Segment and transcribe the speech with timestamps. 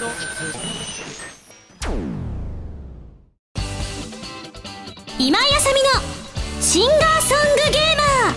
[0.00, 0.08] 今
[5.38, 8.36] 井あさみのシンガーソングゲーマー。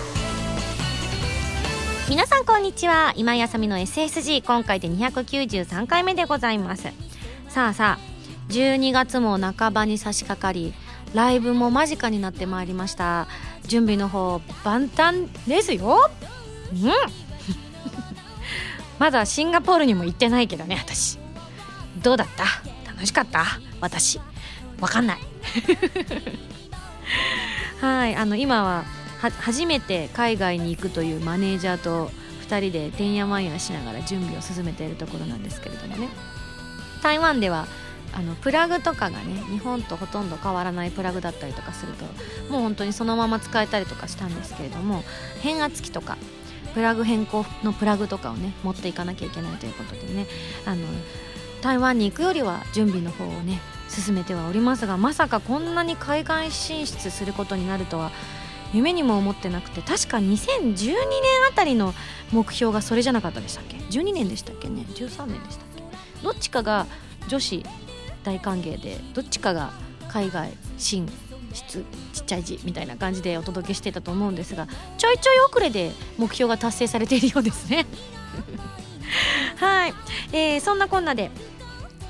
[2.10, 3.14] 皆さんこんにちは。
[3.16, 6.88] 今井あさみの SSG 今回で293回目でございます。
[7.48, 10.74] さあさあ12月も半ばに差し掛かり
[11.14, 13.26] ライブも間近になってまいりました。
[13.66, 16.10] 準備の方万端ですよ。
[16.74, 16.92] うん。
[19.00, 21.23] まだシンガポールにも行ってないけどね私。
[22.04, 22.44] どうだった？
[22.92, 23.44] 楽しかった？
[23.80, 24.20] 私。
[24.80, 25.18] わかんない。
[27.80, 28.84] はいあの今は
[29.40, 32.10] 初めて海外に行くというマネージャーと
[32.48, 36.08] 2人でてんやわんやしながら準備を進めているところなんですけれどもね。
[37.02, 37.66] 台湾では
[38.12, 42.04] あのプラグとかがね日本とほとんど変わらないプラグだったりとかすると
[42.52, 45.02] もう本当にそのまま使えたりとかしたんですけれども
[45.42, 46.16] 変圧器とか
[46.74, 50.26] プラグ変更のプラグとかをね持っていかなきゃいけないということでね
[50.64, 50.86] あの
[51.64, 58.10] 台湾に行くよりは準備の方をね進めてはおりますがまさかこんなに海外進出することになるとは
[58.74, 60.94] 夢にも思ってなくて確か2012年
[61.50, 61.94] あたりの
[62.32, 65.82] 目標がそれじゃなかったでしたっけ？12年でしたっけね？13年でしたっけ？
[66.22, 66.86] どっちかが
[67.28, 67.64] 女子
[68.24, 69.72] 大歓迎でどっちかが
[70.08, 71.08] 海外進
[71.54, 74.66] 出ちっちゃい字みたいな感じでお届けしてたと思うんですが
[74.98, 77.86] ちょいちょい遅れで目標が達成されているようですね。
[79.56, 79.94] はい、
[80.32, 81.30] えー、そんなこんなで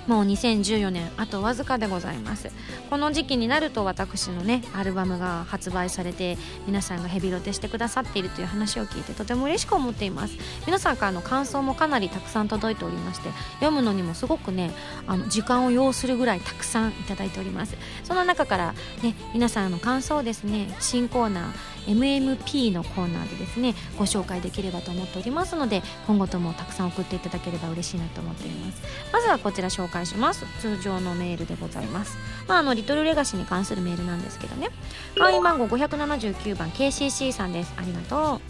[0.07, 2.51] もう2014年あとわずかでございます。
[2.91, 10.37] この時期になると私のねアルバムが発売されて皆さんがヘビロテしてくださっているという話を聞いてとても嬉しく思っています。
[10.67, 14.71] 皆さんからの感想もかなりたくさん届いておりまして読むのにもすごくね
[15.07, 17.77] あの時間を要するぐらいたくさんいただいております。
[18.05, 28.83] その中からね皆さんの感想をですね新コーナー MMP のコーナーでですねご紹介できればと思っておりますので今後ともたくさん送っていただければ嬉しいなと思っています。
[29.13, 30.47] まずはこちら紹介します。
[30.61, 32.17] 通常のメールでございます。
[32.49, 34.69] まああのリトルレガシーに関するメールなんですけどね。
[35.17, 37.73] 会員番号579番 KCC さんです。
[37.77, 38.41] ありがとう。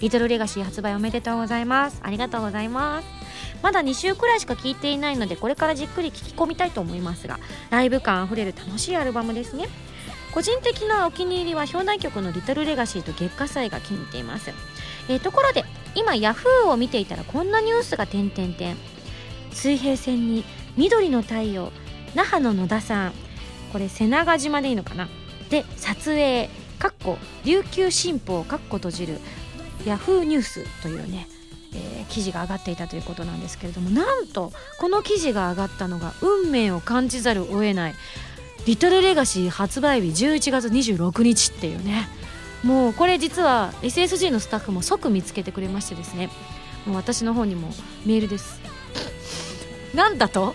[0.00, 2.00] リトルレガシー発売おめでとうございます。
[2.02, 3.24] ありがとうございます。
[3.62, 7.38] まだ2週くらいしか聴いていないのでこれからじっくり聴き込みたいと思いますが
[7.70, 9.68] ライブ感あふれる楽しいアルバムですね。
[10.34, 14.50] 個人的なお気に入りは表題曲の「リトルレガシーと月下祭が気に入っています、
[15.08, 15.64] えー、ところで
[15.94, 18.76] 今ヤフーを見ていたらこんなニュースが点々点。
[19.52, 20.44] 水平線に
[20.76, 21.70] 緑の太陽
[22.16, 23.12] 那覇の野田さん。
[23.72, 25.08] これ瀬長島でいいのかな。
[25.50, 29.20] で撮影かっこ琉球新報かっこ閉じる
[29.86, 31.28] ヤフーニュースというね、
[31.72, 37.94] えー、記事が上がっていたということなんですけれどもなんとこの記事が上がったのが運命を感じざるを得ない。
[38.66, 42.08] リトルレガシー発売日11月26日っていうね。
[42.62, 46.30] もうこれ実は SSG のスタッフも即見つけてくれましてですね。
[46.86, 47.68] もう私の方にも
[48.06, 48.60] メールです。
[49.94, 50.54] なんだと？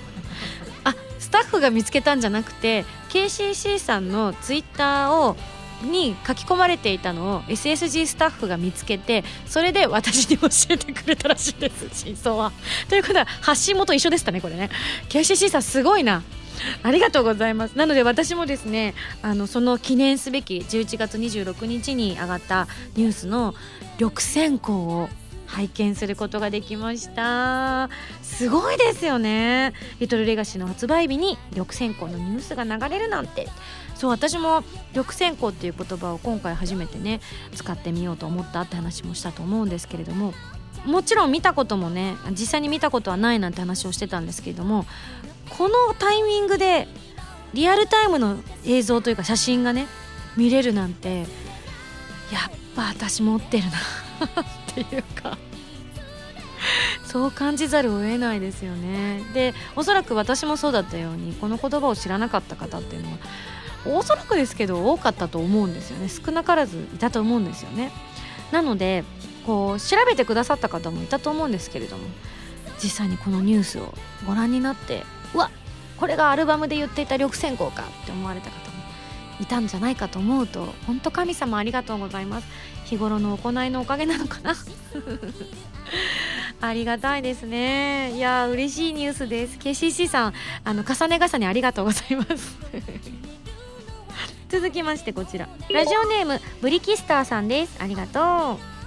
[0.83, 5.35] あスタッフが見つけたんじゃなくて KCC さんのツイッターを
[5.83, 12.51] に書き込まれていたのを SSG スタッフが見つけてそれで私に教えてくれたらしいです真相は。
[12.89, 14.71] ということは発信元一緒でしたねこれね。
[15.09, 16.23] KCC さんすごいな。
[16.83, 17.77] ありがとうございます。
[17.77, 23.55] なので私もですねあのその記念すべき11月26日に上がったニュースの
[23.99, 25.09] 緑線香を
[25.45, 27.89] 拝見することができました。
[28.21, 29.73] すごいですよね。
[29.99, 33.47] リトルレガシーの発売日に緑線香のニュースが流れるなんて。
[33.99, 37.19] そう私も緑線香っていう言葉を今回初めてね
[37.53, 40.33] 使ってみようと思ったって話もしたと思うんですけれども
[40.85, 44.85] もちろん見たこともね実際に見たことはないなんて話をしてたんですけれども
[45.49, 46.87] このタイミングで
[47.53, 49.87] リアルタイムの映像というか写真がね
[50.37, 51.25] 見れるなんてやっ
[52.75, 53.71] ぱ私持ってるな
[54.41, 55.37] っていうか。
[57.05, 59.23] そう感じざるを得ないですよね。
[59.33, 63.17] でおそらく私もそうだったようにこの言葉を知らなかった方っていうのは
[63.99, 66.07] おそらくですけど多かったと思うんですよね。
[66.07, 67.91] 少なからずいたと思うんですよね。
[68.51, 69.03] なので
[69.45, 72.03] こう調べてくださった方もいたと思うんですけれども
[72.83, 73.93] 実際にこのニュースを
[74.27, 75.03] ご覧になって
[75.33, 75.49] うわ
[75.97, 78.79] これがアルバムで言っていた緑線香かって思われた方も
[79.41, 82.47] いたんじゃないかと思うと本当神様ありがとうございます。
[82.85, 84.55] 日頃の行いのおかげなのかな？
[86.61, 88.13] ありがたいですね。
[88.15, 89.57] いや嬉しいニュースです。
[89.57, 90.33] KCC さん
[90.63, 92.57] あの重ね重ねありがとうございます。
[94.49, 95.47] 続きましてこちら。
[95.71, 97.77] ラジオネームブリキスターさんです。
[97.79, 98.78] ありがとう。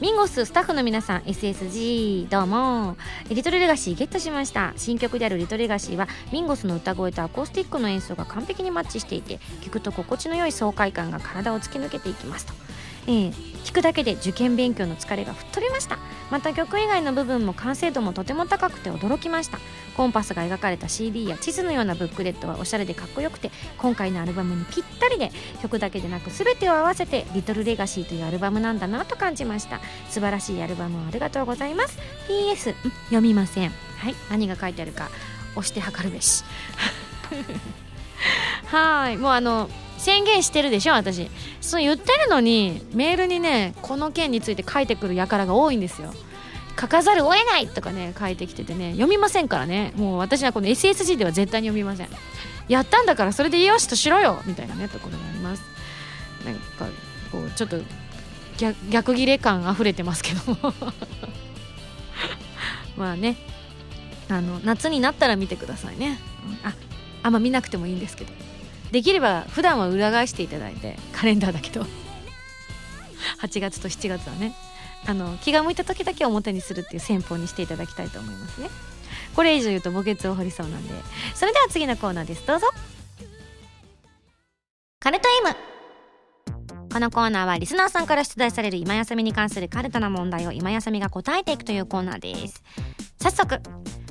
[0.00, 2.96] ミンゴススタッフの皆さん SSG どうも。
[3.30, 4.72] リトルレガシーゲットしました。
[4.76, 12.52] 新曲であるリトルレガシーはミンゴスの歌声とアコースティックの演奏が完璧にマッチしていて聴くと心地の良い爽快感が体を突き抜けていきますと。
[13.08, 13.32] えー、
[13.64, 15.98] 聞くだけで受験勉強の疲れが吹っ飛びました。
[16.30, 19.58] また曲以外の部分も完成度もとても高くて驚きました。
[19.96, 25.32] コンパスが描かれた CD や地図のようなブックレットはおしゃれでかっこよくて今回のアルバムにぴったりで
[25.62, 29.80] 曲だけでなく全てを合わせて「リトルレガシーというアルバムなんだなと感じました。
[30.10, 31.98] 素晴らしいアルバムをありがとうございます。
[32.28, 32.74] PS
[33.06, 33.70] 読みません。
[33.96, 34.14] はい。
[34.30, 35.08] 何が書いてあるか
[35.56, 36.44] 押して測るべし。
[38.66, 39.68] はいもうあの
[39.98, 41.28] 宣言してるでしょ私。
[41.60, 46.14] そう言ってるのにメールにねこの件について書いてくる輩が多いんですよ。
[46.80, 49.92] 書かざるを得ないとかね書いてきててね読みませんからね。
[49.96, 52.08] もう私はこの SSG では絶対に読みません。
[52.68, 55.62] やったんだからそれでよしとしろよみたいなねところがあります。
[56.44, 56.86] なんか
[57.32, 57.80] こうちょっと
[58.90, 60.74] 逆ギレ感あふれてますけども。
[62.96, 63.36] まあね
[64.28, 66.18] あの夏になったら見てくださいね、
[66.64, 66.74] うん、あ
[67.22, 68.32] あんま見なくてもいいんですけど。
[68.92, 71.84] できれば普段は裏返していただいてカレンダーだけど
[73.42, 74.54] 8 月と7月はね。
[75.06, 78.68] あの気が向いた時だけ表にするっていう戦法にしていただきたいと思いますね。
[79.34, 80.92] これ以上言うと墓穴を掘りそうなんで。
[81.34, 82.46] それでは次のコーナーです。
[82.46, 82.66] どうぞ。
[84.98, 85.56] カルト M
[86.92, 92.62] このコーナーはリスナーさんから出題される今休みに関するカルトな問題を今休みが答えていくというコーナーです。
[93.20, 93.60] 早速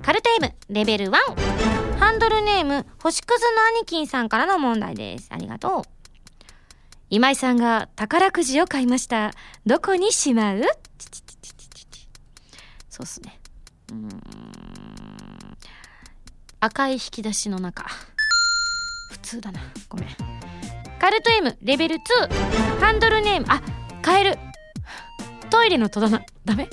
[0.01, 3.47] カルト M レベル1ハンドルネーム星屑の
[3.79, 5.27] 兄貴さんからの問題です。
[5.31, 5.81] ありがとう。
[7.09, 9.31] 今井さんが宝くじを買いました。
[9.65, 10.61] どこにしまう？
[12.89, 13.39] そうっすね。
[13.91, 14.09] うん。
[16.59, 17.85] 赤い引き出しの中。
[19.11, 19.59] 普通だな。
[19.89, 20.09] ごめん。
[20.99, 21.99] カルト M レベル2
[22.79, 23.61] ハンドルネームあ
[24.05, 24.39] 変える。
[25.49, 26.21] トイレの戸棚。
[26.43, 26.67] ダメ？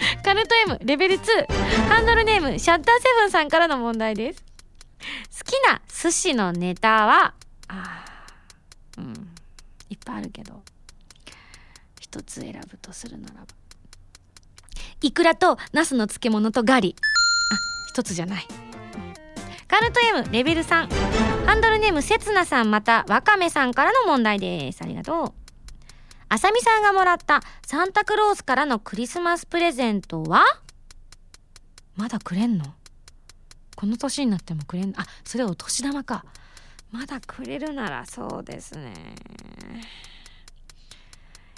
[0.24, 4.44] カルト M レベル2ハンドルネームシャッターセブンさんからの問題です。
[5.38, 7.34] 好きな寿司のネタは
[7.68, 8.04] あ
[8.98, 9.34] うん
[9.88, 10.62] いっぱいあるけど。
[12.00, 13.46] 一つ選ぶとするならば。
[15.00, 16.96] イクラとナスの漬物とガリ。
[16.98, 17.56] あ
[17.88, 18.46] 一つじゃない。
[19.68, 20.88] カルト M レベル3
[21.46, 24.82] ハンドルネームせつなさんまたわかめさんからの問題です。
[24.82, 25.39] ありがとう。
[26.32, 30.44] あさみさんがもらったサンタクロースからのクリスマスプレゼントは？
[31.96, 32.66] まだくれんの？
[33.74, 36.24] この年になってもくれんあそれお年玉か。
[36.92, 38.94] まだくれるならそうですね。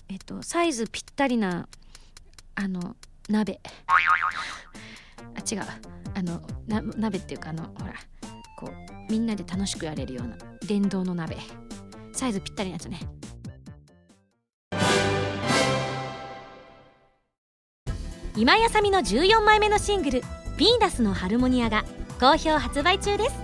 [0.08, 1.68] えっとサイズぴったりな
[2.54, 2.96] あの
[3.28, 3.60] 鍋。
[3.84, 3.94] あ
[5.40, 5.62] 違う。
[6.14, 6.40] あの
[6.96, 7.92] 鍋っていうかあのほら
[8.56, 11.36] こうみんなで楽しくやれるような電動の鍋。
[12.14, 13.00] サイズぴったりなやつね。
[18.34, 20.20] 今やさみの14枚目のシングル
[20.56, 21.84] 「ヴィーナスのハルモニア」が
[22.18, 23.34] 好評発売中です。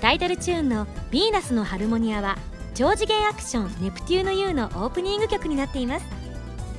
[0.00, 2.38] タイトルチューンの「ヴィーナスのハルモニア」は
[2.74, 6.06] 超次元アクション「ネプテューヌ U」のオープニング曲になっています。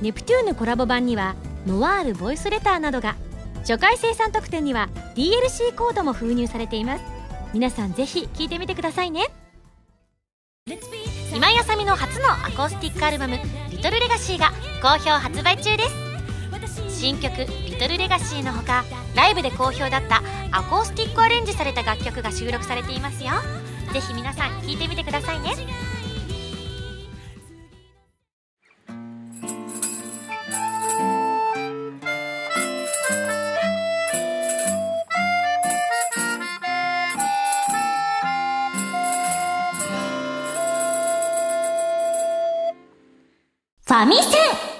[0.00, 1.34] ネプテューヌコラボ版には
[1.66, 3.14] ノワールボイスレターなどが
[3.58, 7.04] 初回生産特典には DLC コードも封入されています。
[7.52, 9.26] 皆さんぜひ聴いてみてくださいね。
[11.34, 13.38] 今井あさみの初のアコースティックアルバム
[13.70, 14.50] 「リトルレガシーが
[14.80, 16.11] 好評発売中です。
[17.02, 17.34] 新曲
[17.66, 18.84] 「リトルレガシーのほか
[19.16, 20.22] ライブで好評だった
[20.52, 23.32] アコースティックアレンジされた楽曲が収録されていますよ。
[23.92, 25.50] ぜひ皆さん聴いてみてくださいね。
[43.84, 44.72] ファミセン。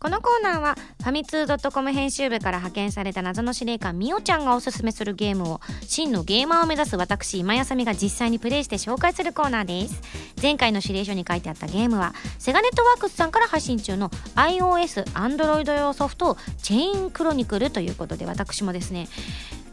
[0.00, 10.00] このコーナーはファミツー .com 編集部から派遣された謎の司令官みおちゃんがおすすめするゲームを真のゲーマーを目指す私今やさみが実際にプレイして紹介するコーナーです。
[10.40, 19.08] 前回の指令書に書いてあったゲームはセガネットワークスさんから配信中の iOS、Android 用ソフトチェインクロニクルということで私もですね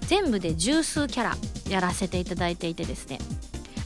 [0.01, 1.38] 全部で十数キャラ
[1.69, 3.19] やらせていただいていてですね。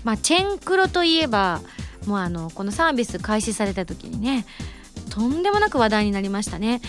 [0.05, 1.59] まあチェンクロといえば
[2.05, 4.45] もうあのこのサービス開始された時にね
[5.09, 6.79] とんでもなく話題になりましたね。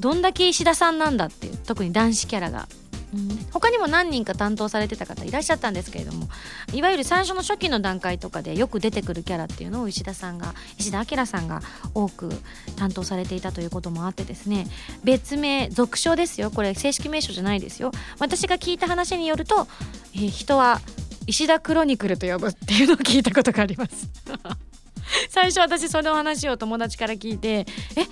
[0.00, 2.68] どんだけ石田さんなんだっていう特に男子キャラが、
[3.14, 6.28] うん、他にも何人か担当されてた方いらっしゃったんですけれども
[6.72, 11.62] いわゆる最初の初期の段階とかでよく出てくるキャラっていうのを石田さんが石田明さんが
[11.94, 12.30] 多く
[12.76, 14.66] 担当されていたということもあってですね
[15.04, 16.50] 別名俗称ですよ。
[16.50, 17.92] これ正式名称じゃないですよ。
[18.18, 19.66] 私が聞いた話によると、
[20.14, 20.80] えー、人は
[21.26, 24.08] 石田クロニクルと呼ぶっていうのを聞いたことがあります。
[25.28, 28.06] 最初私その話を友達から聞いて「え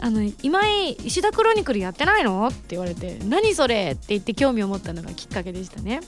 [0.00, 6.00] あの今井石田クロニクルやってないの?」って言われて「何それ?」って言って興味を持ったのがきっかけでしたね。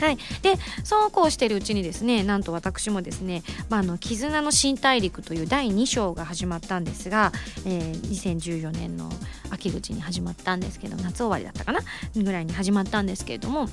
[0.00, 7.32] はい、でそうこうしているうちにですねなんと私もですね「まあ、あの絆の新大陸」という第2章が始まったんですが、
[7.66, 9.12] えー、2014年の
[9.50, 11.80] 秋口に始まったんですけど夏終わりだったかな？
[12.16, 13.70] ぐらいに始まったんですけれども、ま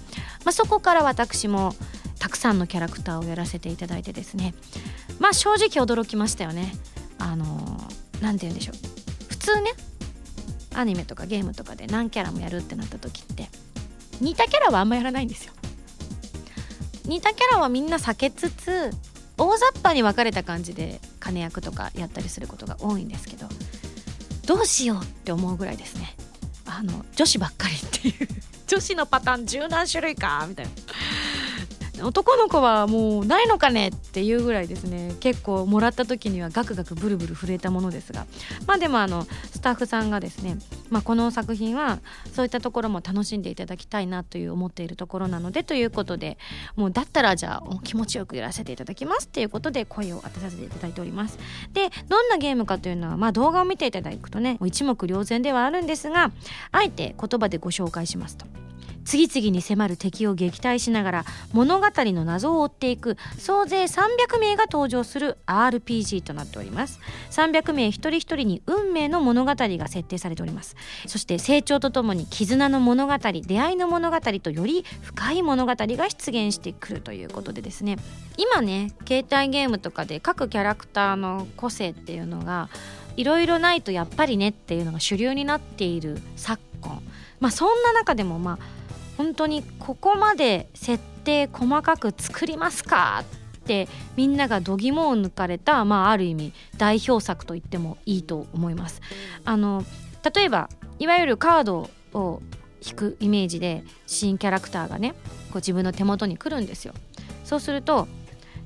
[0.48, 1.74] あ、そこから私も
[2.20, 4.54] たくさんのキャラクターをやらせていただいてですね
[5.20, 6.76] まあ正直驚きましたよね。
[7.20, 7.80] あの
[8.20, 8.97] 何て言うんでしょう
[9.48, 9.72] 通ね
[10.76, 13.48] アニメとかゲームとかで何キャラもやるってなった時って
[14.20, 15.54] 似たキャラはあんまやらないんですよ。
[17.06, 18.92] 似たキャラはみんな避けつつ
[19.38, 23.48] 大雑把に分かれた感じで金役とかやったりすることが多いんですけど
[24.46, 26.16] どうしようって思うぐらいですね。
[26.66, 28.28] あの女子ばっかりっていう。
[28.68, 30.72] 女子のパターン十何種類かみたいな。
[32.02, 35.16] 男の子はもうないのかねっていうぐらいですね。
[35.20, 38.26] 結構もらった時にはガクガクブルブル震えたものですが。
[38.66, 40.58] まあでもあのスタッフさんがですね、
[40.90, 42.00] まあ、この作品は
[42.34, 46.38] そういったところも楽しんでいただきたいなという思っているところなのでということで
[46.76, 51.38] もうだったらじゃあ気持ちよくやらせていただきますっていうことで声を当てさせていただいております。
[51.74, 56.32] でどんなゲームかというのはまあ動画を見ていただくとね一目瞭然ではあるんですが
[56.72, 58.67] あえて言葉でご紹介しますと。
[59.08, 67.00] 次々に迫る敵を撃退しながら物語の謎を追っていく総勢300名が登場する RPG となっております。
[67.32, 70.76] 300名一人一人に運命の物語が設定されております。
[71.06, 77.96] そして成長とともに絆の物語出会いの物語とより深い物語が出現してくるということでですね。
[78.36, 82.68] 今ね携帯ゲームとかで各キャラクターの個性っていうのが
[83.16, 87.02] いろいろないとやっぱりねっていうのが主流になっている昨今。
[87.40, 88.77] まあそんな中でもまあ
[89.18, 99.02] 本当にここまで設定細かく作りますかってみんなが度肝を抜かれた、まあ、ある意味代表作と言ってもいいと思います。
[99.44, 99.84] あの
[100.34, 100.70] 例えば
[101.00, 102.42] いわゆるカードを
[102.86, 106.94] 引くイメージで新キャラクターがねこう自分の手元に来るんですよ。
[107.44, 108.08] そうすると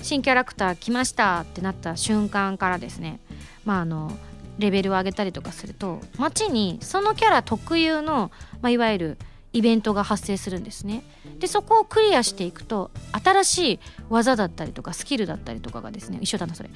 [0.02, 3.20] 新キャラクター来ましたってなった瞬間からですね
[3.64, 4.12] まああの
[4.58, 8.32] レベルを上げたりとかすると街にそのキャラ特有の、
[8.62, 9.18] まあ、いわゆる
[9.54, 11.04] イベントが発生するんですね。
[11.40, 12.92] でそこをクリアしていくと
[13.24, 13.80] 新しい
[14.10, 16.70] 技だったりとかスキルだったりとかがですね一緒だなそれ。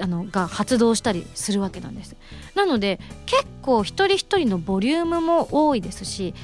[0.00, 2.16] あのが発動したりするわけなんです。
[2.54, 6.34] なので結構一人一人のボリュームも多いですし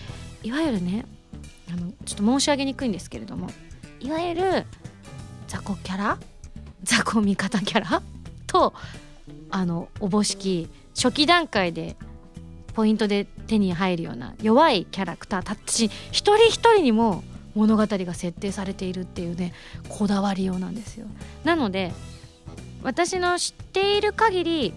[0.43, 1.07] いわゆるね
[1.71, 3.49] あのちょっと申し上げにくいんですけれども
[4.01, 4.67] いわゆる
[5.49, 6.19] 雑魚キャラ
[6.83, 8.03] 雑魚味方キャラ
[8.47, 8.75] と
[9.51, 11.97] あのおぼしき初期段階で
[12.75, 17.23] ポイントで手に入るような弱いキャラクターたち一人一人にも
[17.55, 19.53] 物語が設定されているっていうね
[19.89, 21.07] こだわりようなんですよ。
[21.45, 21.93] なので
[22.83, 24.75] 私の知っている限り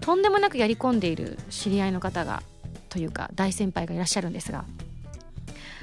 [0.00, 2.42] とんでもなくやり込んでいる知り合いの方が
[2.88, 4.64] というか大先輩がいらっしゃるんですが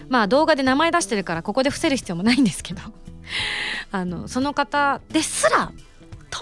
[0.10, 2.82] まあ動画で名前出してるからここで伏せる必要もないんですけど
[3.92, 5.72] あのその方ですら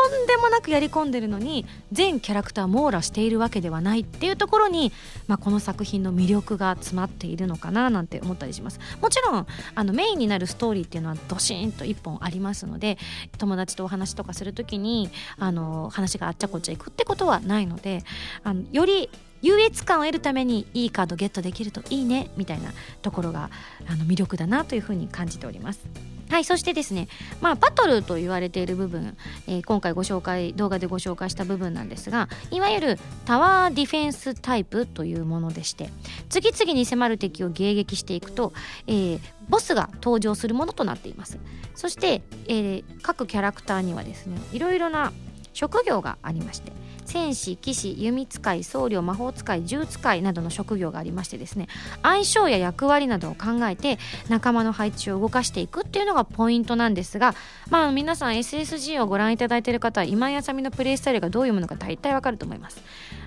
[0.08, 4.92] んでもなくやり込んでるのに全キャラクター網羅しているわけではないっていうところに、
[5.28, 12.98] まあ、この作品の魅力が詰まっているのかななんて思ったりしますもちろんあのメインになるストーリーっていうのはドシーンと1本ありますので
[13.38, 18.04] 友達とお話とかする時にあの話があっちゃこっちゃいくってことはないので
[18.44, 19.10] あのより
[19.42, 23.50] 優越感を得るためにいいカードゲットできるといいねみたいなところが
[23.88, 26.19] あの魅力だなというふうに感じております。
[26.30, 27.08] はいそしてですね
[27.42, 29.18] まあバトルと言われている部分、
[29.48, 35.90] えー、今回ご紹介動画でご紹介した部分なんですがいわゆるタワーディフェンスタイプというものでして
[36.30, 38.54] 次々に迫る敵を迎撃していくと、
[38.86, 39.20] えー、
[39.50, 41.40] ボスが登場するものとなっています。
[41.76, 45.14] そして、えー、各キャラクターにはですねいろいろな
[45.54, 46.72] 職業がありまして
[47.06, 51.68] 戦士騎士弓使い僧侶魔法使い銃使いなどの職業がありましてですね
[52.04, 53.98] 相性や役割などを考えて
[54.30, 57.34] 仲間の配置を動かしていくっていうのがポイントなんですが
[57.70, 62.82] まあ皆さん SSG をご覧いただいている方は今井あさみのプレイスタイルがどういうものか大体わかると思います。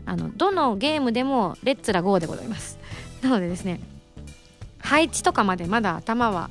[0.04, 2.78] あのどのゲームでもレッツラゴーでございます。
[3.20, 3.80] なのでですね
[4.78, 6.50] 配置とかまでまだ頭は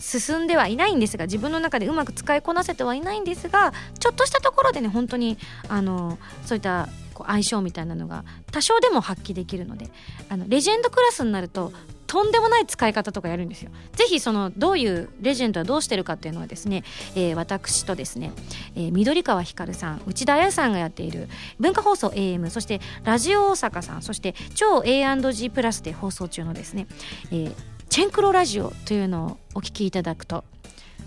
[0.00, 5.38] 進んではいないんですが自分の中でうまく使いこなせてはいないんですがちょっとしたところでね本当に
[5.68, 9.88] あのそういったこう相性みたいなのが多少でも発揮できるので
[10.28, 11.72] あのレジェンドクラスになると
[12.08, 13.70] とんでもない使い方とかやるんですよ。
[13.92, 16.82] ぜひそのどういうレジェンドはどうしてるかっていうのはですね、
[17.14, 18.32] えー、私とですね、
[18.74, 21.28] えー、緑川光さん内田彩さんがやっている
[21.60, 26.86] 文化放送 AM そしてラジオ大阪さんそして超 A&G プラスで放送中のですね、
[27.30, 27.54] えー
[27.98, 30.44] チェンクロラジオというのをお聞きいただくと。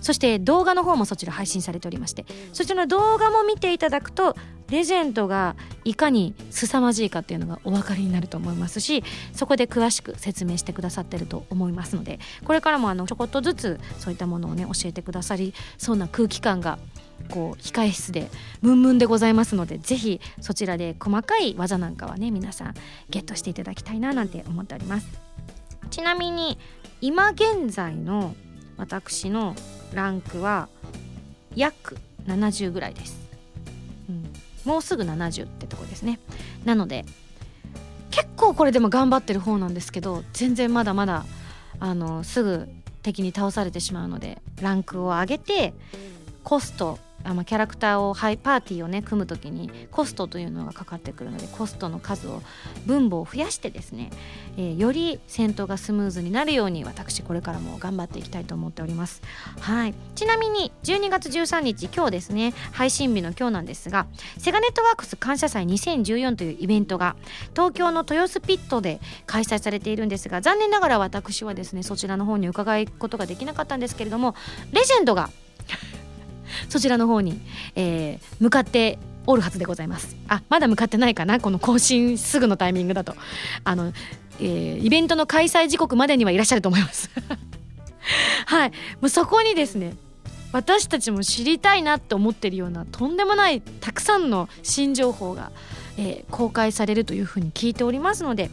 [0.01, 2.25] そして動画の方もそちら配信されておりまして。
[2.51, 4.35] そちらの動画も見ていただくと
[4.69, 5.55] レジェンドが
[5.85, 16.77] いかに凄まじいかっていうのがお分かりになると思いますしそこで詳しく説明してくださってると思いますのでこれからもあのちょこっとずつそういったものをね教えてくださりそうな空気感が
[17.29, 18.29] こう控え室で
[18.61, 22.73] ムンムンでございますのでぜひそちらで細かい技なんかはね皆さん
[23.09, 25.31] ゲットしていただきたいななんて思っております。
[25.91, 26.57] ちなみに
[27.01, 28.35] 今現在の
[28.77, 29.55] 私の
[29.93, 30.69] ランクは
[31.55, 33.19] 約70ぐらいです、
[34.09, 36.19] うん、もうすぐ70ってとこですね。
[36.63, 37.05] なので
[38.11, 41.25] 結構これでも頑張ってる方なんですけど全然まだまだ
[41.79, 42.69] あのすぐ
[43.01, 45.73] 敵に倒されてしまうのでランクを上げて
[46.43, 52.41] コストあまキャラクターをハイパーティーをね組む時にコストというのがかかってくるのでコストの数を
[52.85, 54.09] 分母を増やしてですね、
[54.57, 59.21] えー、より戦闘がスムーズになるように私これからも頑張っていきたいと思っております。
[59.59, 59.93] はい。
[60.15, 67.15] ちなみに12月13日今日ですね配信日の今日なんですがセガネットワークス感謝祭2014というイベントが
[67.55, 74.35] 東京の豊洲ピットで開催されているんですが残念ながら私はですねそちらの方に伺うことができなかったんですけれども
[74.71, 75.29] レジェンドが
[76.69, 77.39] そちらの方に、
[77.75, 80.15] えー、向かっておるはずでございます。
[80.27, 81.39] あまだ向かってないかな？
[81.39, 83.15] この更新すぐのタイミングだと。
[83.63, 83.93] あの、
[84.39, 87.09] えー、イベントの開催時刻までにはいらっしゃると思います。
[88.47, 88.69] はい。
[88.69, 89.95] もうそこにですね
[90.51, 95.51] 私たちも知りたいなって思ってるようなとんでもないたくさんの新情報が、
[95.97, 98.49] えー、公開されるというふうに聞いておりますので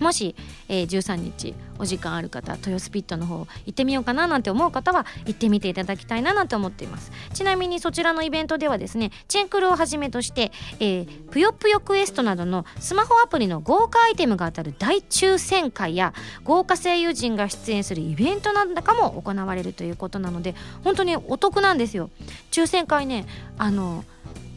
[0.00, 0.34] もし、
[0.68, 7.12] えー、13日お時間ある方豊洲ピットの方行ってみようかななんて思う方は行ってみていただきたいななんて思っています。
[7.34, 16.14] ちなみにそちらのイベントではですねチェンクルをはじめとして、えー、ぷよぷよクエストなどのスマホアプリの豪華アイテムが当たる大抽選会や
[16.44, 22.10] 豪華声優陣が出演するイベントなんかも行われるということなので本当にお得なんですよ。
[22.50, 23.26] 抽選会ね
[23.58, 24.04] あの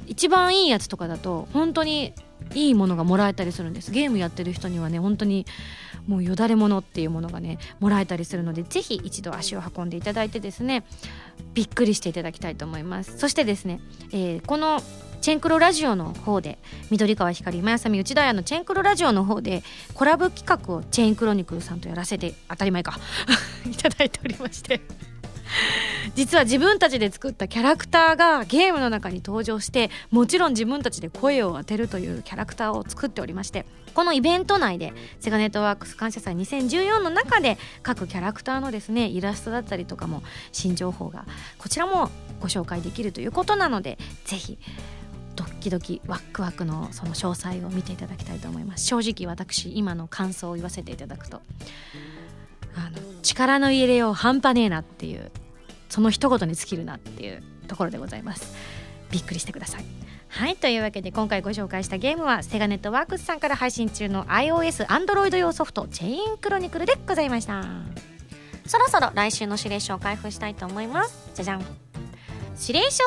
[0.08, 2.14] 一番いいやつとかだと本当に
[2.56, 3.92] いいものがもらえたりするんです。
[3.92, 5.46] ゲームやってる人にはね本当に
[6.08, 10.84] もうよだれものっていうものがねもらえたりするのでぜひ一度足を運んでいただいてですね
[11.54, 13.18] びっくりしていただきたいと思います。
[13.18, 13.80] そしてですね、
[14.12, 14.82] えー、この
[15.22, 16.60] チェンクロラジオの方で
[16.92, 23.00] 緑川光今やさみ内田屋のチェンクロラジオの方でコラボ企画をチェーンクロニクルさんとやらせて当たり前か。
[23.66, 25.13] いただいておりまして。
[26.16, 41.26] 実は自分たちで作ったキャラクターがゲームの中に登場してもちろん自分たちで声を当てるというキャラクターを作っておりましてこのイベント内でセガネットワークス感謝祭2014の中で各キャラクターのですねイラストだったりとかも新情報が
[41.58, 44.58] こちらもご紹介できるということなのでぜひ
[45.36, 48.86] ドッキドキワックワクのその詳細を見ていただきたいと思います。
[48.86, 51.42] 正直私今の感想を言わせていただくと
[52.76, 55.32] あの力の入れよう半端ねえなっていう
[55.94, 58.56] その一言に尽きるなっていうところでございます。
[59.12, 59.86] びっくりしてください。
[60.28, 67.64] はいというわけで今回ご紹介したゲームはセガネットワークスさんから配信中の iOS、Android 用ソフトチェインクロニクルでございました。
[68.66, 71.30] そろそろ来週の指令書を開封したいと思います。
[71.36, 71.66] じゃじゃん。
[72.60, 73.04] 指令書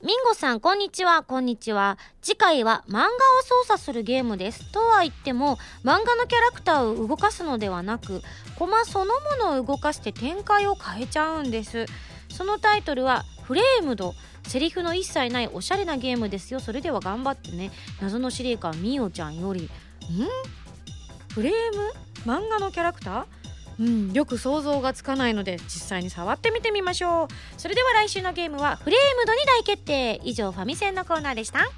[0.00, 1.98] ミンゴさん、こんにちは、こんにちは。
[2.22, 3.08] 次回は漫画を
[3.42, 4.70] 操作するゲームです。
[4.70, 8.22] とは言っても、漫画のキャラクターを動かすのではなく、
[8.56, 11.86] コマそのものを動かして展開を変えちゃうんです。
[12.30, 14.14] そのタイトルは、フレームド。
[14.46, 16.60] セリフの一切ないおしゃれなゲームですよ。
[16.60, 17.72] それでは頑張ってね。
[18.00, 19.62] 謎の司令官みおちゃんより。
[19.62, 19.68] ん？
[21.34, 21.92] フレーム？
[22.24, 23.37] 漫画のキャラクター？
[23.78, 27.60] うん、よく想像がつかないので実際に触ってみてみましょう。
[27.60, 30.20] それでは来週のゲームはフレームドに大決定。
[30.24, 31.70] 以上ファミセンのコーナーでした。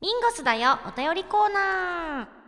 [0.00, 2.43] ミンゴスだよお便りコーナー。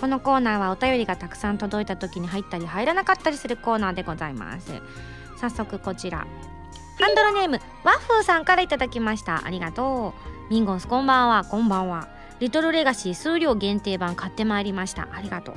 [0.00, 4.72] このコーナーはお便りがたくさん届いた時に入ったり入らなかったりするコーナーでございます。
[5.40, 6.26] 早速こちら。
[7.00, 9.44] ハンドルネームワッフーさんから頂きました。
[9.44, 10.14] ありがと
[10.48, 10.52] う。
[10.52, 11.44] ミンゴスこんばんは。
[11.44, 12.08] こんばんは。
[12.40, 15.08] リトルレガシー数量限定版買ってまいりました。
[15.12, 15.56] ありがとう。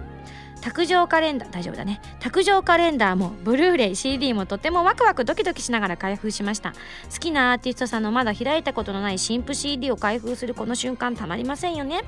[0.61, 2.01] 卓上カレンダー大丈夫だね。
[2.19, 6.73] 卓上カレンダーもブルーレイ CD もとてもワクワクドキドキしながら開封しました。
[7.11, 12.01] 好きなアーティストさんのまだ開いたことのない新譜 CD を開封するこの瞬間たまりませんよね。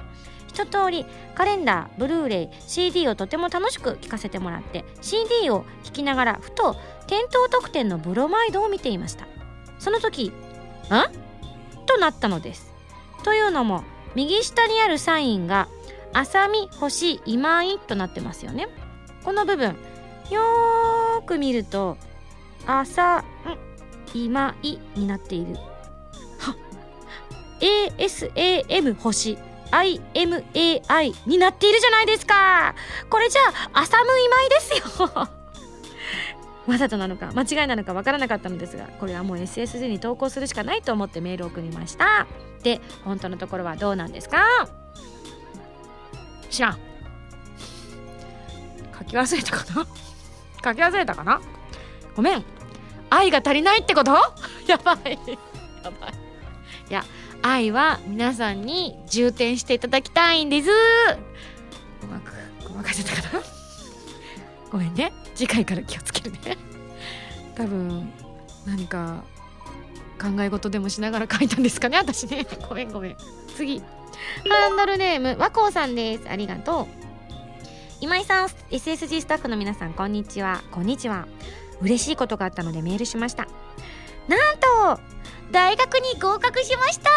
[0.54, 6.76] 一通りカレンダーブルーレイ CD をとても楽しく聴かせてもらって CD を聴きながらふと
[7.08, 9.28] 店頭特典のブロマイドを見ていました。
[9.80, 10.32] その時「ん?」
[11.88, 12.72] となったのです。
[13.24, 13.84] というのも
[14.16, 15.68] 右下にあるサインが
[16.14, 18.70] 「浅見星今井」となってますよね。
[19.26, 19.76] この部分
[20.30, 21.98] よーく見ると
[22.68, 23.26] 「朝ん
[24.14, 25.56] 今い」になっている。
[26.38, 26.56] は
[27.60, 29.38] ASAM 星。
[29.74, 32.76] IMAI になっているじゃないですか。
[33.10, 33.42] これじゃ
[33.74, 35.28] あ朝むいまいですよ。
[36.68, 42.28] わざとなのか間違いなのかわからなかったのですがこれはもう SSG に投稿するしかないと思ってメールを送りました。
[42.62, 44.46] で本当のところはどうなんですか？
[46.50, 46.80] 知らん。
[48.98, 49.88] 書き忘れたかな？
[50.64, 51.42] 書き忘れたかな？
[52.16, 52.46] ごめん。
[53.10, 54.12] 愛が足りないってこと？
[54.68, 55.20] やばい。
[55.84, 56.14] やばい。
[56.90, 57.04] いや
[57.44, 60.70] 愛は皆さんに充填していただきたいんです。
[60.70, 62.32] うまく
[62.68, 63.44] ごまかせたかな？
[64.72, 65.12] ごめんね。
[65.36, 66.58] 次回から気をつけるね。
[67.54, 68.12] 多分
[68.66, 69.26] 何か
[70.20, 72.48] 考え事でもしながら書いたんですかね私ね。
[72.70, 73.18] ごめんごめん。
[73.58, 73.80] 次。
[74.50, 76.30] ハンドルネーム和光さんです。
[76.30, 76.88] ありがとう。
[78.00, 80.62] 今井さん SSG スタッフの皆さんこんにちは。
[80.72, 81.28] こんにちは。
[81.82, 83.48] 嬉しいことがあったのでメールしました。
[84.30, 84.58] なん
[84.96, 85.02] と
[85.54, 87.12] 大学に合格しました。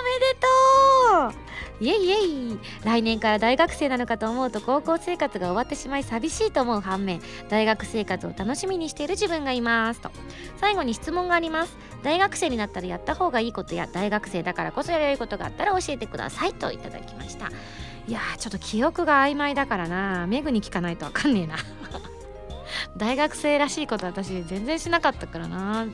[0.00, 1.84] おめでとう。
[1.84, 2.58] イエイイエイ。
[2.82, 7.22] 来年から大学生なのかと思うと高校生活が終わってしまい寂しいと思う反面。
[7.48, 10.10] 大学生活を楽しみにしている自分がいますと。
[10.56, 11.76] 最後に質問があります。
[12.02, 17.52] 大学生になったらやった方がいいことや大学生だからこそやれることがあったら教えてくださいといただきました。
[18.08, 20.26] いやちょっと記憶が曖昧だからな。
[20.26, 21.54] メグに聞かないとわかんねえな。
[22.98, 25.86] 大学生らしいこと私全然しなかったからな。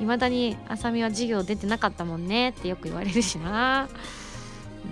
[0.00, 3.88] いまだにあさみは授業出てなかったもんねってよく言われるしな。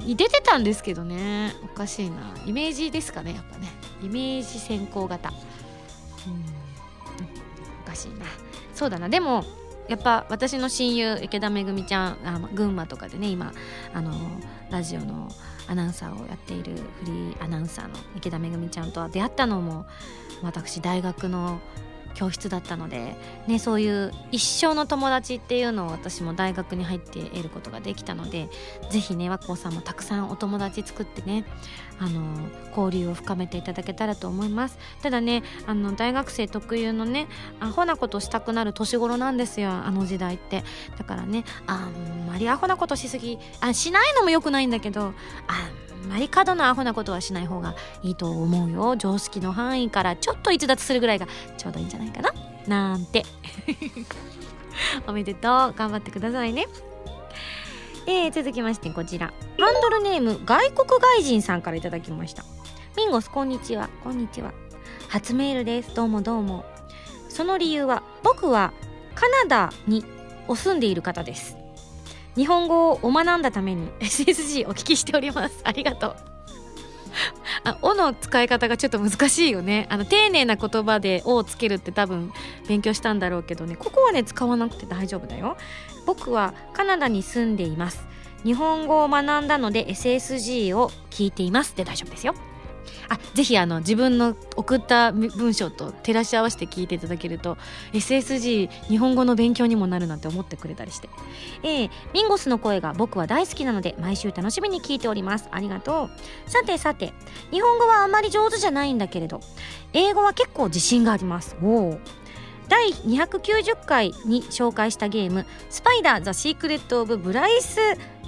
[0.07, 1.55] 出てたんですけどね。
[1.65, 2.35] おかしいな。
[2.47, 3.69] イメージですかねやっぱね。
[4.03, 5.29] イメージ先行型。
[5.29, 5.35] うん。
[7.85, 8.27] おかしいな。
[8.75, 9.09] そうだな。
[9.09, 9.45] でも
[9.89, 13.53] やっぱ私の親友池田めぐみちゃんあ群馬とかでね今
[13.95, 14.13] あの
[14.71, 15.29] ラジオの
[15.69, 19.87] アナウンサーをやっているフリーアナウンサーの池田めぐみちゃんとは出会ったのも
[20.43, 21.61] 私大学の
[22.17, 23.15] 教室だったので、
[23.47, 28.49] ね、そういう一生の友達っていうのを私も大学に入って得ることができたので
[28.91, 31.45] ぜひね和光さんもたくさんお友達作ってね
[31.99, 34.79] あの交流を深めていただけたらと思います。
[35.03, 37.27] ただねあの大学生特有のね
[37.61, 40.65] アホなことしたくなる年頃なんですよあの時代って。
[40.99, 48.97] だからねあんまりアホなことしすぎあしないのもよくないんだけどあんまり過度なアホなことはしない方がいいと思うよ。
[48.97, 52.33] 常識の範囲からちょっと逸脱するぐらいがちょうどいいんじゃないかな。
[52.67, 53.25] なんて。
[55.07, 55.75] おめでとう。
[55.77, 56.67] 頑張ってくださいね。
[58.07, 59.33] えー、続きましてこちら。
[59.59, 62.45] ハンドルネーム外国外人さんから頂きました。
[62.97, 63.89] ミンゴスこんにちは。
[64.05, 64.53] こんにちは。
[65.09, 65.95] 初メールです。
[65.95, 66.65] どうもどうも。
[67.29, 68.73] その理由は僕は
[69.15, 70.05] カナダに
[70.49, 71.57] お住んでいる方です。
[72.37, 75.61] 日本語をお学んだために SSG お聞きしております。
[75.65, 76.17] ありがとう。
[77.65, 79.87] あ「お」の使い方がちょっと難しいよね。
[79.91, 82.33] あの丁寧な言葉で「お」をつけるって多分
[82.69, 83.75] 勉強したんだろうけどね。
[83.77, 85.57] ここはね使わなくて大丈夫だよ。
[86.05, 88.07] 僕はカナダに住んでいます。
[88.45, 91.75] 日本語を学んだので SSG を聞いています。
[91.75, 92.35] で大丈夫ですよ。
[93.09, 97.57] あぜひあの自分の送った文章と照らし合わせて聞いていただけると
[97.93, 101.09] SSG 日本語の勉強にもなるなんて思ってくれたりして、
[101.63, 105.49] えー、ミンゴスの声が僕は大好きなので毎週楽しみに聞いております。
[105.51, 106.51] ありがとう。
[106.51, 107.13] さてさて
[107.51, 109.41] 日本語はあまり上手じゃないんだけれど
[109.93, 111.57] 英語は結構自信があります。
[111.63, 112.01] おお。
[112.69, 117.79] 第290回に紹介したゲーム「スパイダー・ザ・シークレット・オブ・ブライス・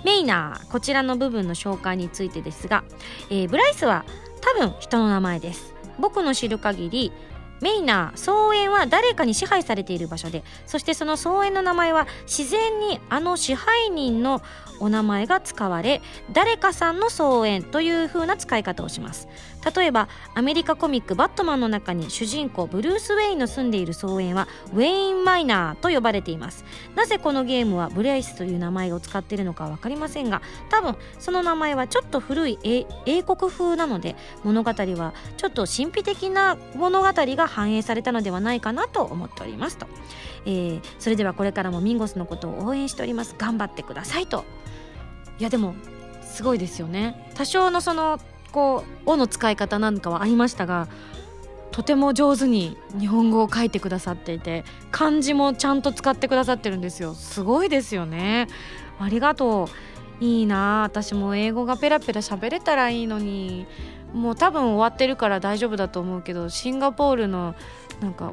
[0.04, 2.84] メイナー」こちらの部分の紹介についてですが、
[3.30, 4.04] えー、ブライスは
[4.40, 5.74] 多分人の名前です。
[5.98, 7.12] 僕の知る限り
[7.60, 14.42] メイナー草園は誰かに支配されている場所でそしてその草園の名前は自然にあの支配人の
[14.80, 16.00] お名前が使われ
[16.32, 19.28] 誰かさんの草園という風な使い方をします。
[19.74, 26.64] 例えばアメリカコミック「バットマン」の中に主人公ブルース・ウェインの住んでいる草園はウェイン・マイナーと呼ばれています。
[26.94, 39.87] なぜこのゲームはブレイスという名前を使っているのか分かりませんが多分その名前はちょっと古い英国風なので物語はちょっと神秘的な物語が反映されたのではないかなと思っておりますと、
[40.46, 43.34] えー、それではこれからもミンゴスのことを応援しております。
[43.37, 44.44] 頑張ってくださいと。
[45.38, 45.74] いやでも
[46.22, 47.30] すごいですよね。
[47.34, 48.18] 多少のその
[48.52, 50.88] こう「お」の使い方なんかはありましたが
[51.70, 57.14] とても上手に日本語を書いてくださっていて漢字もちゃんと使ってくださってるんですよ。
[57.14, 58.48] すごいですよね。
[58.98, 59.68] ありがとう。
[60.20, 60.82] いいな。
[60.82, 63.66] 私も英語がペラペラ喋れたらいいのに。
[64.12, 67.54] もう多分終わってるから大丈夫だと思うけどシンガポールの
[68.00, 68.32] なんか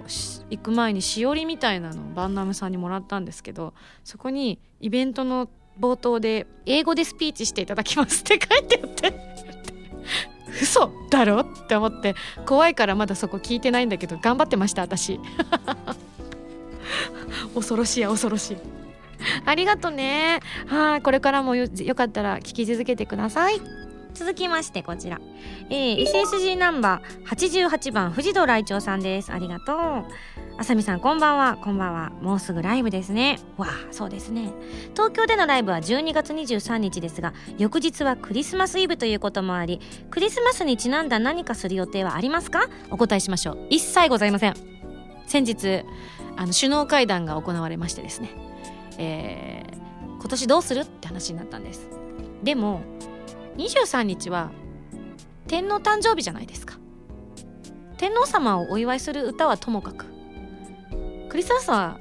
[0.49, 9.13] 行く前にしおりみたいなのをバンナムさんにもらったんですけどそこにイベントの冒頭で英語でスピーチしていただきますって書いてあって
[10.61, 15.19] 嘘だろって思って怖いからまだそこ聞いてないんだけど頑張ってました私。
[17.53, 18.57] 恐ろしいや恐ろしい。
[19.45, 20.39] ありがとね。
[20.67, 23.85] はいこれからもよかったら聞き続けてください。
[24.15, 25.19] 続きましてこちら、
[25.69, 29.32] えー、SSG ナンバー88番藤戸来長さんです。
[29.32, 30.06] ありがとう。
[30.58, 31.58] あさみさんこんばんは。
[31.62, 32.12] こんばんは。
[32.21, 33.39] もうすぐライブですね。
[33.58, 34.54] わあそうですね。
[34.93, 42.69] 東京でのライブは12月23日ですが翌日はクリスマスイブということもありクリスマスにちなんだ何かする予定はありますか？
[42.91, 43.67] お答えしましょう。
[43.69, 44.56] 一切ございません。
[45.28, 45.84] 先日
[46.38, 48.30] あの首脳会談が行われましてですね、
[48.97, 50.82] えー、今年どうする？
[50.82, 51.89] って話になったんです。
[52.43, 52.82] でも
[53.58, 54.52] 23日は
[55.48, 56.76] 天皇誕生日じゃないですか。
[57.98, 60.06] 天皇様をお祝いする歌はともかく
[61.30, 61.98] クリスマスは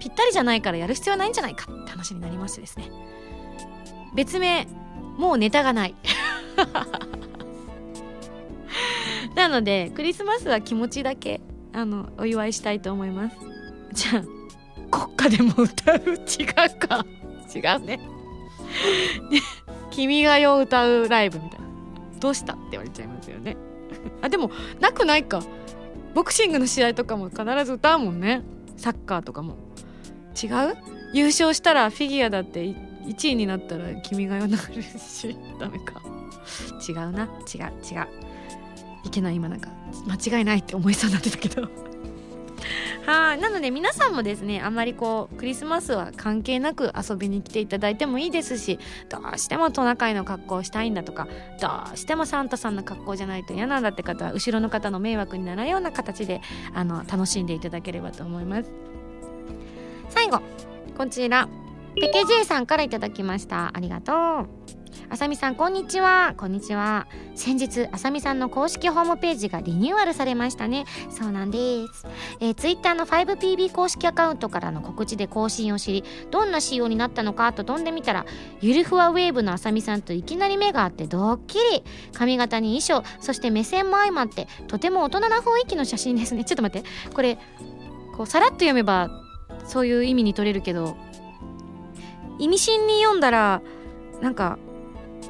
[0.00, 2.90] ぴったりじゃないからやる必要はないんじゃないかって話になりましてですね。
[4.14, 4.66] 別名
[5.18, 5.94] もうネタがない。
[9.34, 11.40] なのでクリスマスは気持ちだけ
[11.72, 13.36] あのお祝いしたいと思います。
[13.92, 14.24] じゃあ
[14.90, 15.96] 国歌でも歌う？
[15.96, 16.16] 違う
[16.78, 17.04] か。
[17.54, 18.00] 違うね。
[19.94, 21.66] 君が代歌うライブみたいな。
[22.20, 23.56] どうしたって言われちゃいますよね。
[24.22, 25.42] あでもなくないか。
[26.14, 28.42] ボクシングの試合とかも必ず歌うもんね。
[28.76, 29.56] サッカーとかも。
[30.40, 30.76] 違う？
[31.12, 36.02] 優勝したらフィギュアだって1位になったら君が代流れるし ダメか。
[36.86, 37.24] 違うな。
[37.24, 38.06] 違う違う。
[39.04, 39.70] いけない今なんか。
[40.06, 41.68] 間違いないって思いそうになってたけど。
[43.06, 48.78] はいなので皆さんもですねあまりこうクリスマスは関係なく遊びに来ていただいてもいいですし
[49.10, 51.28] どうしてもトナカイの格好をしたいんだとか
[51.60, 56.40] どうしてもサンタさんの格好じゃないと嫌なんだって方は後ろの方の迷惑にならないような形で
[56.72, 58.70] あの楽しんでいただければと思います。
[60.08, 60.40] 最後
[60.96, 61.48] こちら
[62.00, 63.70] ペケ J さんからいただきました。
[63.74, 64.83] ありがとう。
[65.14, 66.34] あさみさんこんにちは。
[66.36, 67.06] こんにちは。
[67.36, 70.86] 先日あさみさんの公式ホームページがリニューアルされましたね。
[71.08, 72.04] そうなんです、
[72.40, 78.26] えー、ツイッターの 5PB 公式アカウントからの告知で更新を知りどんな仕様になったのかと飛んでみたら
[78.60, 81.84] ゆるふわウェーブのあさみさんといきなり目が合ってドッキリ。
[82.12, 86.42] 髪型に衣装そして目線も相まってとても大人な雰囲気の写真ですね。
[86.44, 86.88] ちょっと待って。
[87.14, 87.38] これ
[88.16, 89.10] こうさらっと読めば
[89.64, 90.96] そういう意味に取れるけど
[92.40, 93.62] 意味深に読んだら
[94.20, 94.58] なんか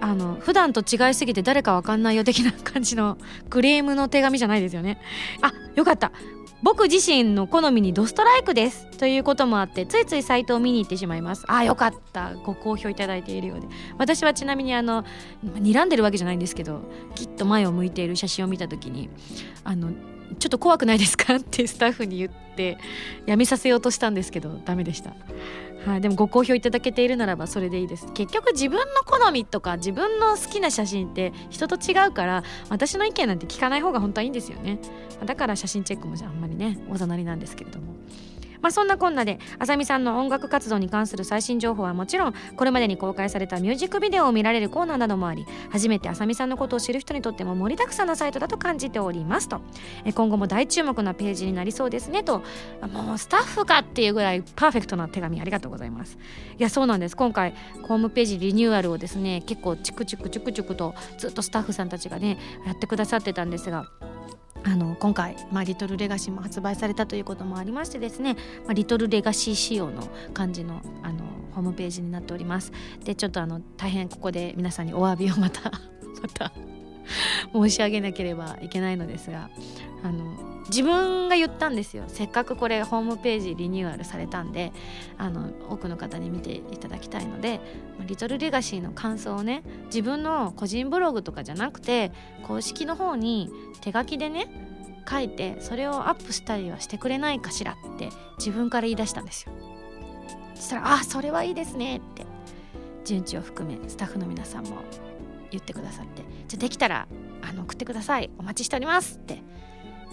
[0.05, 3.17] あの普段と違いすぎて誰かわかんないよ的な感じの
[3.49, 5.01] クレームの手紙じゃないですよね。
[5.40, 6.12] あよかった。
[6.62, 11.45] 僕自身の好みにドストライクですということもあってついついサイトを見に行ってしまいます。
[11.49, 12.35] あよかった。
[12.45, 13.67] ご好評いただいているようで。
[13.97, 15.05] 私はちなみにあの
[15.43, 16.83] 睨んでるわけじゃないんですけど
[17.14, 19.09] きっと前を向いている写真を見た時に
[19.64, 19.90] あの
[20.38, 21.37] ちょっと怖くないですか？
[21.37, 22.77] ってスタッフに言って
[23.25, 25.14] やめさせようとしたんですけどダメでした。
[25.87, 28.07] はい、でもご好評いただけているならばそれでいいです。
[28.14, 34.79] 結局自分の好みとか自分の好きな写真って人と違うから私の意見なんて聞かない方が本当はいいんですよね。
[35.25, 37.94] だから写真チェックもじゃあんまりねおざなりなんですけれども。
[38.64, 49.61] まあ、そんなこんなであさみさんの音楽活動に関する最新情報はもちろんこれまでに公開されたミュージックビデオを見られるコーナーなどもあり初めてあさみさんのことを知る人にとっても盛りだくさんなサイトだと感じておりますと。
[50.07, 52.42] え今後も大注目なページになりそうですねと。
[52.90, 56.16] もうスタッフかっていうぐらいパーフェクトな手紙ありがとうございます。
[56.59, 57.18] いやそうなんです。
[57.18, 63.90] 今回ホームページリニューアルをですね結構チクチクチクチクとずっとスタッフさんたちがねやってくださってたんですが
[64.64, 72.72] あの今回、まあ、リトルレガシーも発売されたということもありましてですね、まあ、リトルレガシー仕様の感じのあのホームページになっております。
[73.05, 75.70] でちょっとあの大変ここで皆さんにお詫びをまた
[76.20, 76.53] また
[77.53, 79.50] 申し上げなければいけないのですが
[80.03, 82.05] あの自分が言ったんですよ。
[82.09, 84.72] せっかくこれホームページリニューアルされたんで
[85.18, 87.61] あの多くの方に見ていただきたいので
[88.07, 92.12] リトルレガシーの感想をね自分の個人ブログとかじゃなくて
[92.46, 93.50] 公式の方に
[93.83, 94.48] 手書きでね
[95.09, 99.53] 書いてそれをアップしたりはしてくれないかしらって自分から言い出したんですよ。
[100.55, 102.24] そしたら「あそれはいいですね」って
[103.05, 104.79] 順次を含めスタッフの皆さんも
[105.50, 107.07] 言ってくださって「じゃあできたら
[107.42, 108.31] あの送ってください。
[108.38, 109.42] お待ちしております」って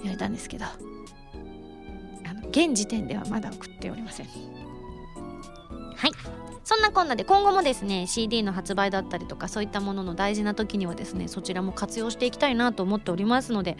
[0.03, 4.27] 言われたんですけどあの現時点ではまだ送っておりません。
[4.27, 6.11] はい。
[6.63, 13.77] そんなこんなで今後もですね CD の発売だったりとかそういったものの大事な時にはですねそちらも活用していきたいなと思っておりますので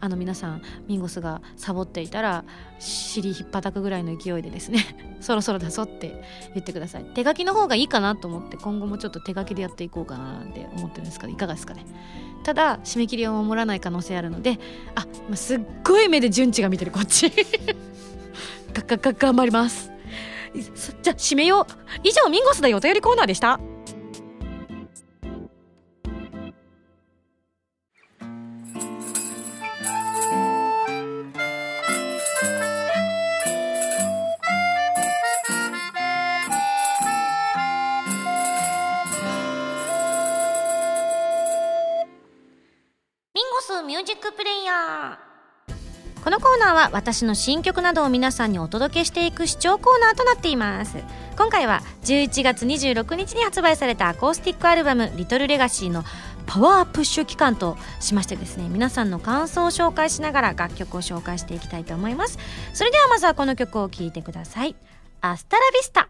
[0.00, 2.44] あの皆さんミンゴスがサボっていたら
[2.78, 4.80] 尻ひっぱたくぐらいの勢いでですね
[5.20, 6.22] そろそろ出そうって
[6.54, 7.04] 言ってください。
[7.04, 11.84] 手書きの方がいいかなと思って今後もちょっと手書きでやっていこうかなって思ってるんですけどいかがですかね。
[12.42, 14.58] ただ締め切りを守らない可能性あるので
[14.96, 17.30] あすっごい目で順次が見てるこっち。
[18.72, 19.91] ががが頑張ります。
[20.54, 21.72] じゃあ締めよう。
[22.02, 23.60] 以上ミンゴスだよお便りコーナーでした。
[46.62, 50.96] ナーは私の新曲などを皆さんにお届けしていく視聴コーナーとなっています。
[51.36, 56.04] 今回は11月26日に発売されたアコースティックアルバム「リトルレガシーの
[56.46, 62.38] パワープッシュ期間としましてですね皆さんの感想を紹介しながら楽曲を紹介していきたいと思います。
[62.72, 64.76] それではまずはこの曲を聴いてください。
[65.20, 66.08] アスタラビスタ。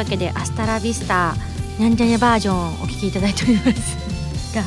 [0.00, 1.34] わけで「アスタラビスタ
[1.78, 4.54] にゃんじゃにゃバージョン」をお聴きいただいております。
[4.54, 4.62] が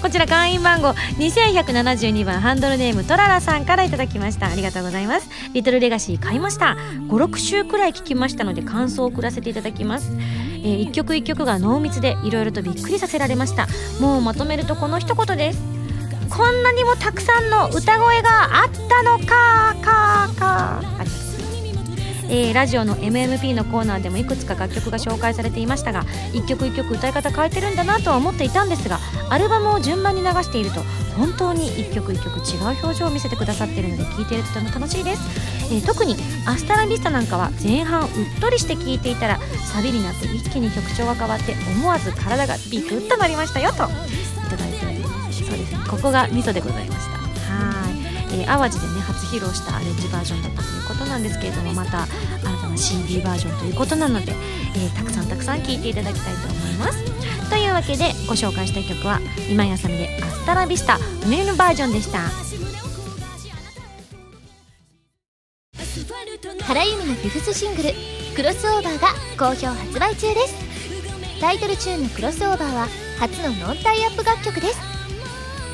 [0.00, 4.46] こちら会員番号2172番ハンドルネームトララさんからいただきました。
[4.46, 5.28] ありがとうございます。
[5.52, 6.76] リトルレガシー買いました。
[7.08, 13.66] 56週くらい聞きましたので感想を送らせていただきます、えー一曲一曲が濃密でいろいろとびっくりさせられました。
[14.00, 15.76] もうまとめるとこの一言です。
[16.28, 21.25] こんなにもたくさんの歌声があったのかかかあります
[22.28, 28.98] えーラジオの MMP のコーナーでもいくつか楽曲が紹介されていましたが一曲一曲歌い方変えてるんだなとは思っていたんですが
[29.30, 30.80] アルバムを順番に流していると
[31.16, 35.22] 本当に一曲一曲違う表情を見せてくださっているので聴いているととても楽しいです、
[35.72, 38.08] えー特に「アスタラビスタ」なんかは前半うっ
[38.40, 39.38] とりして聴いていたら
[39.72, 45.44] サビになって一気に曲調が変わって思わず体がビクッとなりましたよといただいております。
[45.44, 45.72] そうです。
[45.72, 47.18] ねここがミソでございました。
[47.18, 47.75] はい、
[48.32, 52.08] えー淡路でね初披露したアレンジバージョンだったということなんですけれどもまた新
[52.60, 54.32] たな CD バージョンということなので、
[54.74, 57.04] えーたくさんたくさん聴いていただきたいと思います。
[57.48, 62.18] というわけでご紹介したい曲は今井あさみで「アスタラビスタ」メールバージョンでした。
[66.64, 67.90] 原由美のフィフスシングル
[68.34, 69.08] 「クロスオーバー」が
[69.38, 70.54] 好評発売中です。
[71.40, 72.88] タイトルチューンの「クロスオーバー」は
[73.20, 74.95] 初のノンタイアップ楽曲です。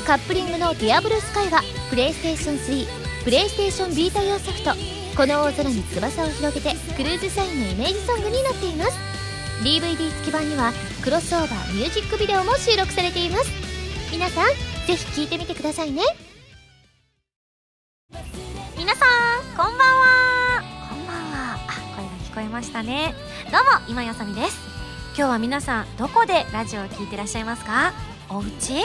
[0.05, 4.73] カップリングの「ディアブルスカイはプレイステーション3プレイステーションビータ用ソフト
[5.17, 8.93] 「この大空に翼を広げて」クルーズサインのイメージソングになっています。
[9.63, 13.51] DVD 付き版にはクロスオーバーミュージックビデオも収録されています。
[14.11, 14.47] 皆さん
[14.87, 16.03] ぜひ聴いてみてくださいね。
[18.77, 20.63] 皆さんこんばんは。
[20.91, 21.55] こんばんは。
[21.55, 21.59] あ
[21.97, 23.15] 声が聞こえましたね。
[23.53, 24.59] どうも今井あさみです。
[25.17, 27.93] 今日は皆さんどこでラジオを聞いてらっしゃいますか？
[28.29, 28.85] お家？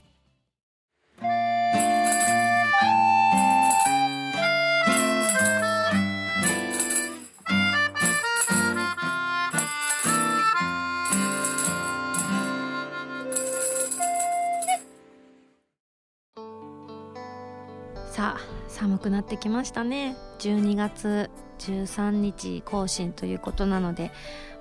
[19.01, 20.15] くなってきましたね。
[20.39, 21.29] 12月
[21.59, 24.11] 13日更新ということなので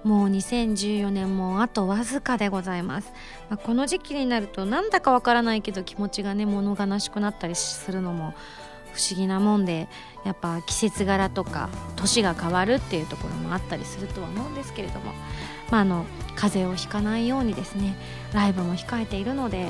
[0.05, 3.12] もう2014年もあとわずかでございます、
[3.49, 8.34] まあこの時期になるとなんだかわからないけど気持ちがね物悲しくなったりするのも
[8.93, 9.88] 不思議なもんで
[10.24, 15.12] やっぱ季節柄とか年が変わるっていうところもあったりするとは思うんですけれども
[15.70, 16.05] まあ、あの
[16.36, 17.97] 風邪をひかないようにですね
[18.32, 19.68] ライブも控えているので、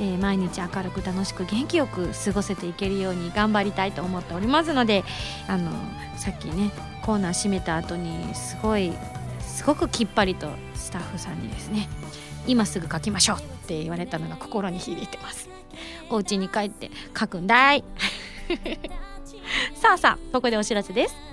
[0.00, 5.04] えー、毎日明るく楽しく元気よく過ごせていけるように頑張りたいと思っておりますので
[5.48, 5.70] あの
[6.16, 6.70] さっきね
[7.02, 8.92] コーナー閉めた後にすごい
[9.40, 11.88] すごくきっぱりとスタッフさんにですね
[12.46, 15.48] 今すぐ書きましょうって言われたのが心に響いてます
[16.10, 17.84] お家に帰って書くんだい
[19.74, 21.27] さあさあここでお知らせです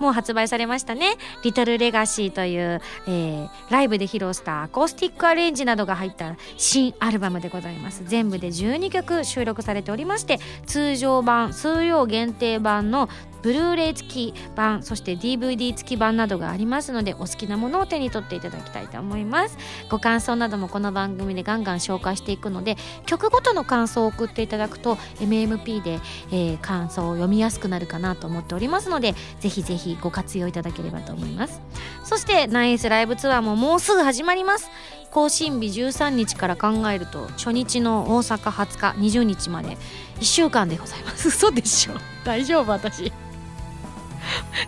[0.00, 8.02] もう発売されましたね「リトルレガシーという、えー、ライブで披露したアコースティックアレンジなどが入った新アルバムでございます。
[8.04, 13.08] 全部で12曲収録されておりまして通常版数量限定版の
[13.42, 19.56] ブルーレイ付き版そして DVD 付き版などがありますのでお好きなものを手に取っていただきたいと思います。
[19.88, 22.76] ご感想などもこの番組でガンガン紹介していくので
[23.06, 31.60] 曲ごとの感想を送っていただくと MMP で、えー、感想を読みやすくなるかなと思っておりますのでぜひぜひご活用いただければと思います。
[32.04, 34.70] そしてナイスライブツアーももうすぐ始まります。
[35.10, 39.76] 更新日13日から考えると初日の大阪20日20日まで。
[40.20, 41.28] 1週間でございます。
[41.28, 41.94] 嘘でしょ。
[42.24, 43.12] 大丈夫私。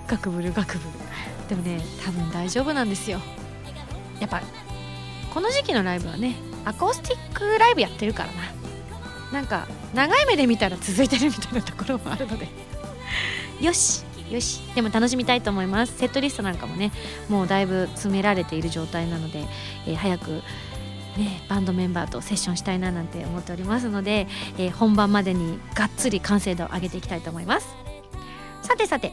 [0.07, 3.21] ガクブルガクブルでもね多分大丈夫なんですよ。
[4.21, 4.41] やっぱ
[5.33, 8.43] この時期のライブはねアコースティックライブやってるからな。
[9.33, 12.49] なんか長い目で見たら続いてるみたいなところもあるので。
[13.61, 14.61] よしよし。
[14.75, 15.97] でも楽しみたいと思います。
[15.99, 16.93] セットリストなんかもね
[17.29, 19.47] もうだいぶ詰められている状態なので、
[19.87, 20.43] えー、早く
[21.17, 27.69] ね、バンドメンバーとセッションしたいななんて思っておりますので、えー、本番までにがっつり完成度を上げていきたいと思います。
[28.63, 29.13] さてさて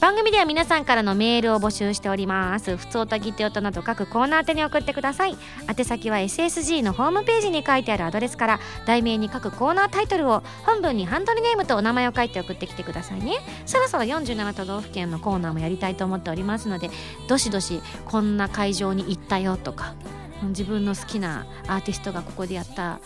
[0.00, 2.76] 番組では皆さんからのメールを募集しております。
[2.76, 5.36] 普通たぎって音など各コーナー宛に送ってください。
[5.68, 13.38] 宛先は SSG のホームページに書いてあるアドレスから題名に各コーナータイトルを本文にハンドルネームとお名前を書いて送ってきてくださいね。
[13.66, 16.90] そろそろ47都道府県のコーナーもやりたいと思っておりますので
[17.26, 19.94] どしどしこんな会場に行ったよとか
[20.42, 23.00] 自分の好きなアーティストがここでやった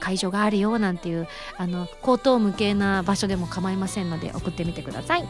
[0.00, 5.28] 会場があるよなんていうあの口頭無形な場所でも構いませんので送ってみてください。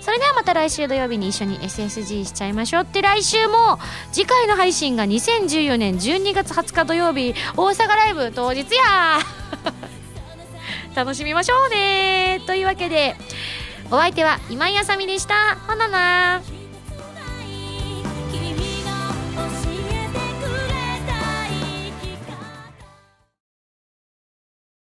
[0.00, 3.78] それではまた来週土曜日に一緒に SSG しちゃいましょうって来週も
[4.12, 9.18] 次回の配信が2014年12月20日土曜日大阪ライブ当日や。
[10.94, 12.40] 楽しみましょうね。
[12.46, 13.16] というわけで
[13.90, 15.56] お相手は今井あさみでした。
[15.66, 16.61] ほなな。